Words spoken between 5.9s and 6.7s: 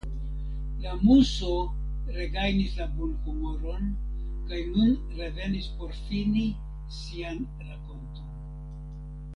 fini